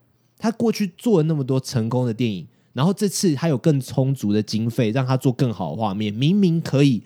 [0.42, 6.12] 他过去做了那么多成功的电影，然后这次他有更充足的经费，让他做更好的画面。
[6.12, 7.04] 明明可以，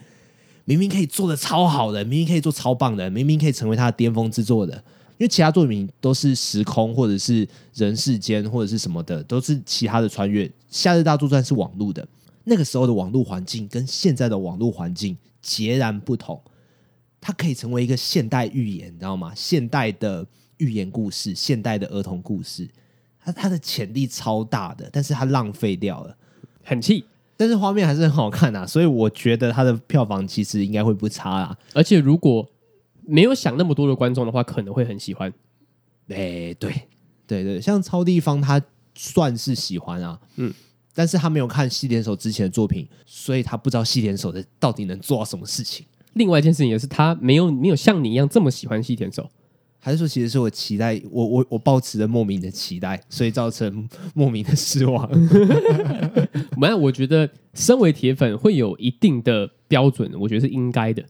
[0.64, 4.74] 明明可以做得超好的，明明可以做超棒的，明明可以成为他的巅峰之作的。
[5.18, 10.50] 因为其他作品都是时空或者是人世间或者是什么的，都是其他的穿越。
[10.70, 12.08] 夏日大作战是网络的，
[12.46, 16.42] 那个时候的网络环境跟现在的网络环境截然不同。
[17.20, 19.34] 它可以成为一个现代寓言，你知道吗？
[19.36, 20.26] 现代的
[20.58, 22.70] 寓言故事，现代的儿童故事。
[23.26, 26.16] 他他的潜力超大的，但是他浪费掉了，
[26.64, 27.04] 很气。
[27.36, 31.58] 但是画面还是很好看啊，所以我觉得他的票房其实应该会不差啦。
[31.74, 32.48] 而且如果
[33.06, 35.30] 没有想那么多的观众的话，可能会很喜欢。
[36.08, 36.72] 哎、欸，对
[37.28, 38.62] 对对，像超地方他
[38.94, 40.54] 算是喜欢啊，嗯，
[40.94, 45.86] 但是他没有看细田守之前的作品，所以他不知道细田守的到底能做到什么事情。
[46.14, 49.30] 另外一件事情也是，他没有没有像你一样这么喜欢细田守。
[49.86, 55.08] 还是说，其实是我期待，我我我抱持着莫名的期待，所以造成 莫名的失望。
[56.58, 61.04] 没有，我觉得身为铁粉会有一定的标准，我觉得是应该的。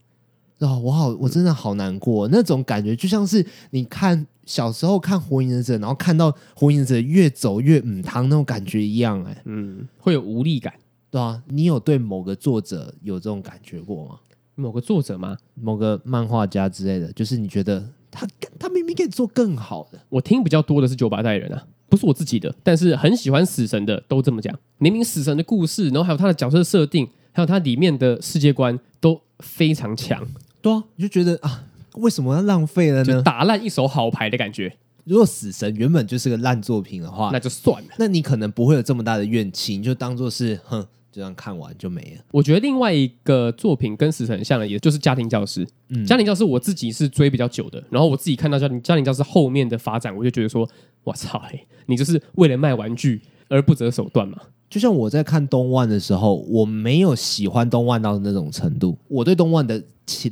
[0.60, 10.74] 哦，我好，我真的好难过，那种感觉就像是你看小时候看《火影忍者》，然后看到《火影忍者》越走越嗯汤那种感觉一样，哎，嗯，会有无力感，
[11.10, 14.20] 对啊，你有对某个作者有这种感觉过吗？
[14.56, 15.38] 某个作者吗？
[15.54, 17.82] 某个漫画家之类的，就是你觉得。
[18.16, 20.00] 他他明明可以做更好的。
[20.10, 24.58] 我听比较多的是九把代人啊，不是我自己的，但是很喜欢死神的都这么讲。
[24.78, 30.26] 明明死神的故事，然后还有他的角色设定，还有他里面的世界观都非常强。
[30.62, 33.22] 对啊，你就觉得啊，为什么要浪费了呢？
[33.22, 34.76] 打烂一手好牌的感觉。
[35.04, 37.90] 如果死神原本就是个烂作品的话，那就算了。
[37.98, 40.84] 那你可能不会有这么大的怨气，你就当做是哼。
[41.16, 42.26] 就这样看完就没了。
[42.32, 45.66] 我觉得另外一个作品跟死神很像的，也就是家庭教师。
[45.88, 50.70] 嗯，家庭教师我自己是追比较久的，然后我自己看到家庭家庭教师后面的发展，我就觉得说，
[51.06, 54.38] 我操，嘿，你就是为了卖玩具而不择手段嘛。
[54.70, 59.82] 就像我在看东万的时候，我没有喜欢东万到那种程度，我对东万的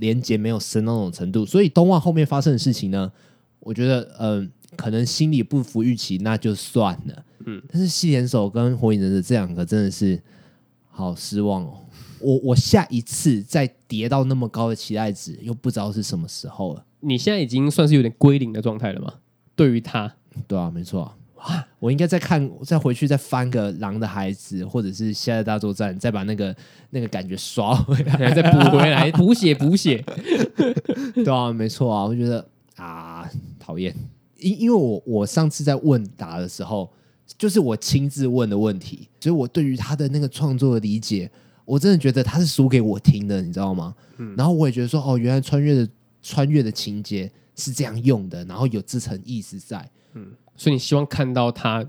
[0.01, 3.09] 连接没有深到那种程度，所以东万后面发生的事情呢，
[3.61, 7.23] 我觉得嗯、呃，可能心里不服预期，那就算了。
[7.45, 10.21] 嗯，但是细田手跟火影忍者这两个真的是。
[10.95, 11.73] 好失望哦！
[12.19, 16.86] 我我下一次再跌到那么高的期待值，又不知道是什么时候了。
[16.99, 19.12] 你现在已经算是有点归零的状态了吗？
[19.56, 20.15] 对于他，
[20.47, 21.17] 对啊，没错啊。
[21.38, 26.56] 哇，我应该再看，再回去再翻个《狼的孩子》，或者是《夏日大作战》，再把那个
[26.91, 30.01] 那个感觉刷回来，再补回来， 补血补血。
[31.15, 32.06] 对啊，没错啊。
[32.06, 33.29] 我觉得啊，
[33.60, 33.93] 讨厌，
[34.38, 36.89] 因因为我我上次在问答的时候。
[37.38, 41.29] 就是我亲自问的问题，所以我对于他的那个创作的理解，
[41.65, 43.95] 我真的觉得他是说给我听的，你知道吗？
[44.17, 45.89] 嗯，然后我也觉得说，哦，原来穿越的
[46.21, 51.83] 穿越的情节是这样用的，然后有这层意思在，嗯，所以你希望看到他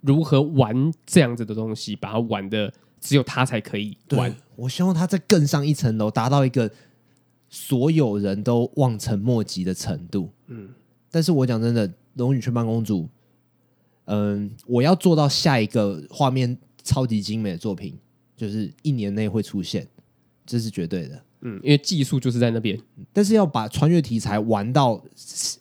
[0.00, 4.34] 如何玩这样子的东西，把它玩的只有他才可以玩。
[4.54, 6.70] 我希望他再更上一层楼，达到一个
[7.50, 10.30] 所有人都望尘莫及的程度。
[10.46, 10.70] 嗯，
[11.10, 13.02] 但是我讲真的，《龙与雀斑公主》。
[14.06, 17.98] 嗯，我要做到下一个画面超级精美的作品，
[18.36, 19.86] 就是一年内会出现，
[20.44, 21.22] 这是绝对的。
[21.42, 22.80] 嗯，因为技术就是在那边，
[23.12, 25.02] 但是要把穿越题材玩到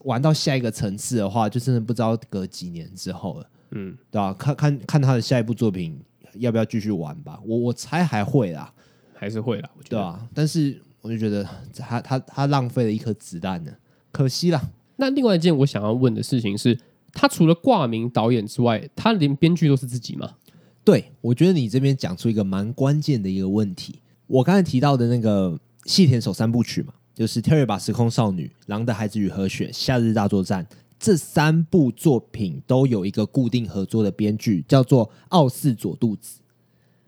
[0.04, 3.50] 玩到下一个层次的话，就真的不知道隔几年之后了。
[3.72, 4.34] 嗯，对吧？
[4.34, 6.00] 看看看他的下一部作品
[6.36, 7.40] 要不要继续玩吧。
[7.46, 8.72] 我我猜还会啦，
[9.16, 9.98] 还是会啦，我觉得。
[9.98, 11.44] 对啊，但是我就觉得
[11.76, 13.72] 他他他浪费了一颗子弹呢，
[14.12, 14.62] 可惜啦。
[14.98, 16.78] 那另外一件我想要问的事情是。
[17.16, 20.36] 他除了挂名导演之外，他连编剧都是自己吗？
[20.84, 24.02] 对，我觉得你这边讲出一个蛮关键的一个问题。
[24.28, 30.64] 我刚才提到的那个细田守三部曲嘛，就是《Terry 把时空少女》、《狼的孩子与和雪》、《夏日大作战》
[31.00, 36.40] 这三部作品都有一个固定合作的编剧，叫做奥寺佐肚子。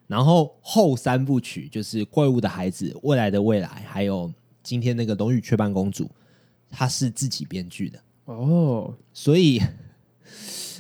[0.08, 6.06] 然后后三部曲就是《怪物的孩子》、《未来的未来》，还有今天那个《龙与雀斑公主》，
[6.72, 9.62] 他是自己编剧的哦，所以。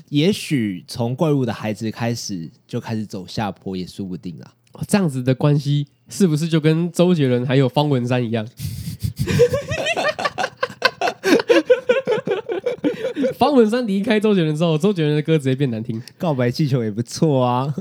[0.09, 4.53] 也许从怪物的孩子开始就开始走下坡也说不定啊！
[4.87, 8.47] 这样子的关系是不是就跟周杰伦还有方文山一样？
[13.37, 16.01] 方文山离开周杰伦之后，周杰伦的歌直接变难听。
[16.17, 17.73] 告白气球也不错啊，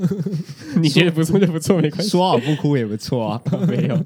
[0.76, 2.09] 你觉得不错就不错，没关系。
[2.11, 4.05] 说好不哭也不错啊，没有。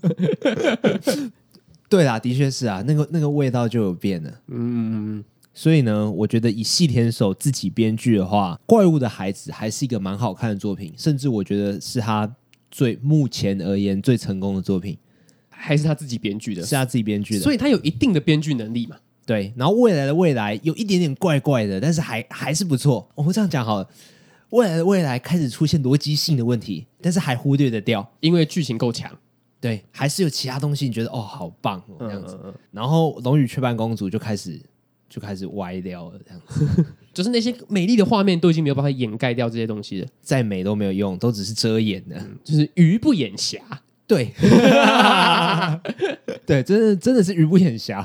[1.88, 4.32] 对啦，的确是啊，那个那个味道就有变了。
[4.48, 12.32] 嗯，所以呢，我觉得以细田守自己编剧的话，《怪物的孩子》还是一个蛮好看的作品，甚至我觉得是他
[12.70, 14.96] 最目前而言最成功的作品。
[15.62, 18.96] 还是他自己编剧的，是他自己编剧的，所以他有一定的编剧能力嘛。
[19.26, 23.06] 对，然后未来的未来有一点点怪怪的，但是还还是不错。
[23.14, 23.88] 我们这样讲好了，
[24.48, 29.14] 未来的未来开始出现逻辑性的问题，但是还忽略得掉，因为剧情够强。
[29.60, 32.34] 对，还是有其他东西，你觉得哦，好棒哦，这样子。
[32.36, 34.58] 嗯嗯嗯，然后《龙与雀斑公主》就开始
[35.10, 43.60] 就开始歪掉了，这样子， 就是那些美丽的画面都已经没有办法掩盖掉这些东西了，再美都没有用，都只是遮掩的，嗯、就是鱼不眼瞎。
[44.06, 44.32] 对，
[46.44, 47.98] 对，真的真的是鱼不眼瞎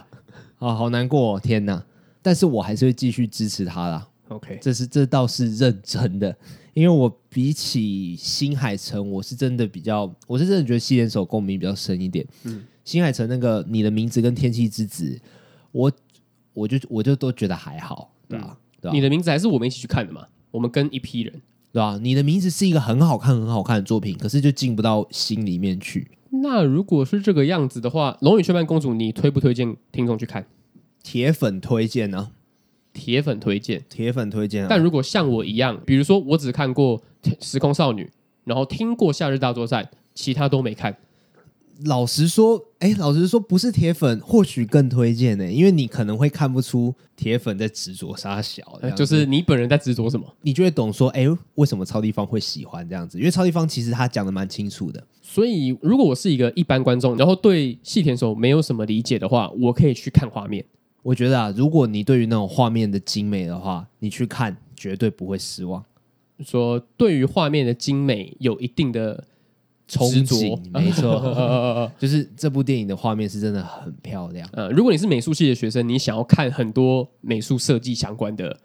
[0.59, 1.83] 啊，好难过，哦，天哪！
[2.21, 4.07] 但是我还是会继续支持他啦。
[4.27, 6.35] OK，这是这倒是认真的，
[6.75, 12.23] 因为我比起新海诚，我是真的比较，我是真的觉得细田守共鸣比较深一点。
[12.43, 15.19] 嗯，新海诚那个你的名字跟天气之子，
[15.71, 15.91] 我
[16.55, 18.47] 我就我就都觉得还好，对吧？
[18.49, 18.95] 嗯，对吧？
[18.95, 20.25] 你的名字还是我们一起去看的嘛？
[20.49, 21.41] 我们跟一批人。
[21.71, 21.99] 对吧？
[22.01, 26.07] 你的名字是一个很好看、很好看的作品，可是就进不到心里面去。
[26.29, 30.47] 那如果是这个样子的话，《龙与雀斑公主》，你推不推荐听众去看？
[31.03, 32.31] 铁粉推荐呢？
[32.93, 34.65] 铁粉推荐，铁粉推荐。
[34.69, 36.97] 但如果像我一样，比如说我只看过
[37.41, 38.05] 《时空少女》，
[38.45, 40.95] 然后听过《夏日大作战》，其他都没看。
[41.83, 48.63] 老实说，哎，老实说，不是铁粉，或许更推荐呢，因为你可能会看不出铁粉在执着啥小，
[48.95, 53.17] 就是你本人在执着什么，你就会懂说，哎，为什么超地方会喜欢这样子？
[53.17, 55.03] 因为超地方其实他讲的蛮清楚的。
[55.21, 60.63] 所以，如果我是一个一般观众，然后对细田守没有什么理解的话，我可以去看画面。
[61.03, 65.83] 我觉得啊，如果你对于那种画面的精美的话，你去看绝对不会失望。
[66.39, 69.25] 说对于画面的精美有一定的。
[69.87, 74.47] 憧憬， 没错， 就是这部电影的画面是真的很漂亮。
[74.53, 78.59] 呃，如果你是美术系的学生，你想要看很多美术设计相关的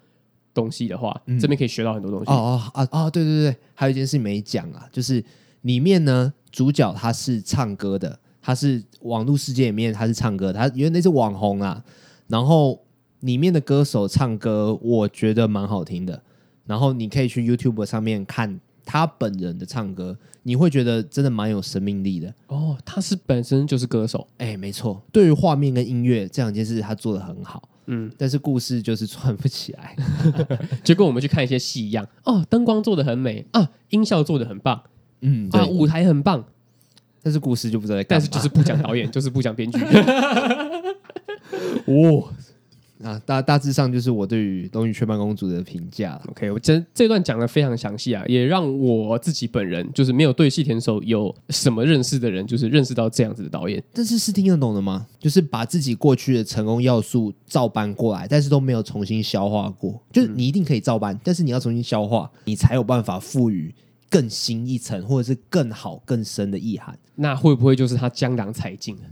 [0.55, 2.31] 东西的话，嗯、这边可以学到很多东西。
[2.31, 3.11] 哦哦啊啊！
[3.11, 5.23] 对对对，还有一件事没讲啊，就是
[5.63, 11.85] 里面呢，主角他是唱歌的，他是网络世界里面他是唱歌，他因为那是网红啊，
[12.29, 12.83] 然后
[13.21, 16.23] 里面的歌手唱歌，我觉得蛮好听的。
[16.67, 18.59] 然后你可以去 YouTube 上面看。
[18.83, 22.77] 他本人的唱歌，你会觉得真的蛮有生命力的哦。
[22.85, 25.03] 他是本身就是歌手，哎，没错。
[25.13, 27.69] 对于画面跟音乐这两件事，他做的很好。
[27.87, 29.97] 嗯，但是故事就是串不起来，
[30.85, 32.07] 就跟我们去看一些戏一样。
[32.25, 34.81] 哦，灯光做的很美啊，音效做的很棒，
[35.23, 36.45] 嗯啊，舞台很棒，
[37.23, 38.21] 但是故事就不知道在干嘛。
[38.21, 39.79] 但是就是不讲导演，就是不讲编剧。
[41.87, 42.33] 哦。
[43.03, 46.21] 啊，大大致上就是我对于《龙与雀斑公主》的评价。
[46.29, 53.83] OK，我这这段讲的非常详细啊，也让我自己本人就是没有对细田守有什么认识的人，就是认识到这样子的导演。
[53.93, 55.07] 但是是听得懂的吗？
[55.19, 59.99] 就是把自己过去的成功要素照搬过来，但是都没有重新消化过。
[60.13, 63.75] 就是你一定可以照搬，嗯、但是你要重新消化，你才有办法赋予
[64.11, 66.99] 更新一层，或者是更好、更深的意涵。
[67.15, 69.03] 那会不会就是他江郎才尽了？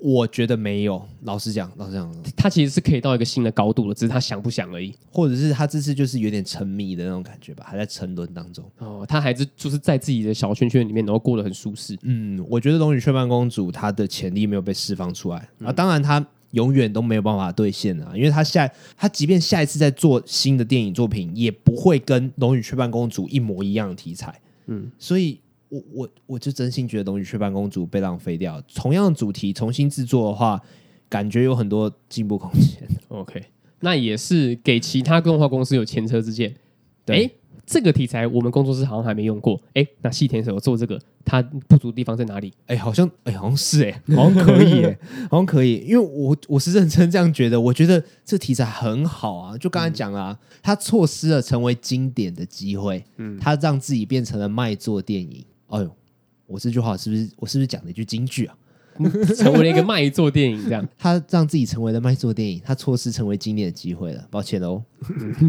[0.00, 8.64] 我觉得没有，老实讲，老实讲，他其实是可以到一个新的高度的，只是他想不想而已，或者是他这次就是有点沉迷的那种感觉吧，还在沉沦当中。
[8.78, 11.98] 哦，他还是就是在自己的小圈圈里面，然后过得很舒适。
[12.02, 24.40] 嗯，我觉得《龙与雀斑公主》她的潜力没有被释放出来、嗯、啊，当然她永远都没有办法兑现啊，因为她下她即便下一次再做新的电影作品，也不会跟《龙与雀斑公主》一模一样的题材。
[24.66, 25.40] 嗯，所以。
[25.68, 28.60] 我我我就真心觉得《龙与雀办公主》被浪费掉。
[28.74, 30.60] 同样的主题重新制作的话，
[31.08, 32.88] 感觉有很多进步空间。
[33.08, 33.44] OK，
[33.80, 36.54] 那也是给其他动画公司有前车之鉴。
[37.04, 37.16] 对。
[37.16, 37.30] 诶
[37.70, 42.50] 这个题材我们工作室好像还没用过，哎，那细田守做这个，它不足的地方在哪里？
[42.64, 44.98] 哎，好像哎，好像是哎， 好像可以哎，
[45.30, 55.44] 好像可以，因为我我是认真这样觉得，我觉得这题材很好啊，就刚才讲啊，他错失了成为经典的机会，嗯，他让自己变成了卖座电影。
[55.68, 55.96] 哎呦，
[56.46, 58.56] 我这句话是不是我是不是讲了一句京剧啊？
[59.36, 64.82] 成为了一个卖座电影，这样 他让自己成为了卖座电影，他错失成为经典的机会了，抱歉喽。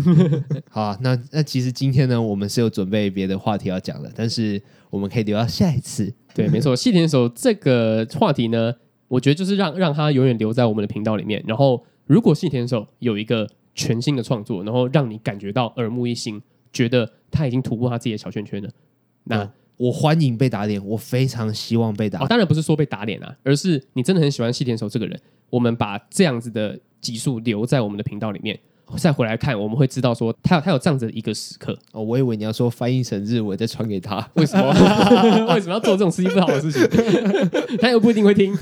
[0.69, 4.61] 好啊，那那其实今天呢，我们是有准备别的话题要讲的，但是
[4.91, 6.13] 我们可以留到下一次。
[6.35, 8.71] 对，没错，细田守这个话题呢，
[9.07, 11.43] 我觉得就是让让他永远留在我们的频道里面。
[11.47, 16.39] 然后，如果细田守有一个全新的创作，然后让你感觉到耳目一新，
[16.71, 18.69] 觉得他已经突破他自己的小圈圈了，
[19.23, 19.43] 那。
[19.43, 22.25] 嗯我欢迎被打脸，我非常希望被打脸。
[22.25, 25.17] 哦，当然不是说被打脸啊，而是你真的很喜欢细田守这个人。
[25.49, 28.59] 我们把这样子的集数留在我们的频道里面，
[28.97, 31.79] 再回来看，我们会知道说他有他有这样子的一个时刻。
[31.93, 34.67] 哦，我以为你要说翻译成日文再传给他，为什么？
[35.55, 36.85] 为什么要做这种事情不好的事情？
[37.79, 38.53] 他又不一定会听。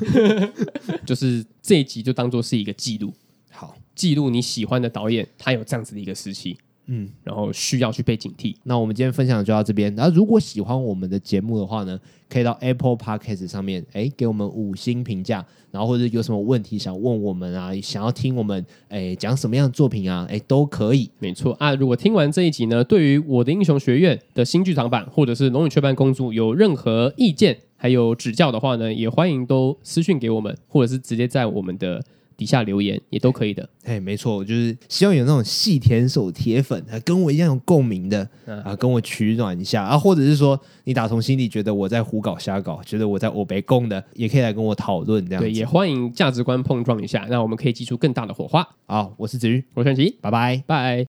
[1.03, 3.11] 就是这一集就当做是一个记录，
[3.49, 6.55] 好，记录你喜欢的导演，他有这样子的一个时期。
[6.87, 8.55] 嗯，然后需要去被警惕。
[8.63, 9.93] 那我们今天分享就到这边。
[9.95, 15.45] 然后如果喜欢我们的节目的话呢，可以到 Apple Podcast 上面，哎，给我们五星评价。
[15.69, 21.09] 然后或者有什么问题想问我们啊，想要听我们哎讲什么样的作品啊，哎都可以。
[21.19, 32.01] 没错啊，如果听完这一集呢，对于我的英雄学院的新剧场版，或者是龙与雀斑公主有任何意见还有指教的话呢，也欢迎都私讯给我们，或者是直接在我们的。
[32.37, 38.29] 底下留言也都可以的，哎，没错，我就是希望有那种细田守铁粉，跟我一样有共鸣的
[38.63, 45.41] 啊，跟我取暖一下啊，或者是说你打从心底觉得我在胡搞瞎搞，觉得我在我被供的，也可以来跟我讨论这样。
[45.41, 48.67] 对，也欢迎价值观碰撞一下，那我们可以激出更大的火花。
[48.85, 51.05] 好，我是子瑜，我是陈奇，拜拜，拜。